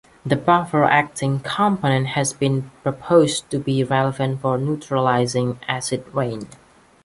[0.25, 6.47] The buffer acting component has been proposed to be relevant for neutralizing acid rain.